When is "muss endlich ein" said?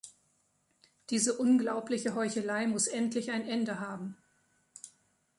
2.65-3.45